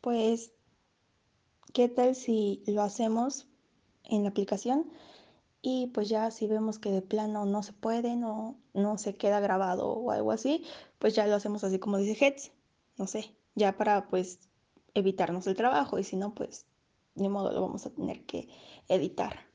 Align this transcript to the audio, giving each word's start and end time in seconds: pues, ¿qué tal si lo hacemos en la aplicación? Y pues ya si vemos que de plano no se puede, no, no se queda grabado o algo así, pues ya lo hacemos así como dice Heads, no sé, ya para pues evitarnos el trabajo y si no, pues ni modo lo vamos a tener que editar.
pues, 0.00 0.52
¿qué 1.72 1.88
tal 1.88 2.14
si 2.14 2.62
lo 2.66 2.82
hacemos 2.82 3.48
en 4.04 4.22
la 4.22 4.30
aplicación? 4.30 4.90
Y 5.62 5.88
pues 5.88 6.08
ya 6.08 6.30
si 6.30 6.46
vemos 6.46 6.78
que 6.78 6.90
de 6.90 7.02
plano 7.02 7.44
no 7.44 7.62
se 7.62 7.72
puede, 7.72 8.16
no, 8.16 8.58
no 8.72 8.96
se 8.98 9.14
queda 9.14 9.40
grabado 9.40 9.88
o 9.90 10.10
algo 10.10 10.32
así, 10.32 10.64
pues 10.98 11.14
ya 11.14 11.26
lo 11.26 11.34
hacemos 11.34 11.64
así 11.64 11.78
como 11.78 11.98
dice 11.98 12.24
Heads, 12.24 12.52
no 12.96 13.06
sé, 13.06 13.34
ya 13.54 13.76
para 13.76 14.08
pues 14.08 14.40
evitarnos 14.94 15.46
el 15.46 15.56
trabajo 15.56 15.98
y 15.98 16.04
si 16.04 16.16
no, 16.16 16.34
pues 16.34 16.66
ni 17.14 17.28
modo 17.28 17.52
lo 17.52 17.60
vamos 17.60 17.84
a 17.86 17.90
tener 17.90 18.24
que 18.24 18.48
editar. 18.88 19.49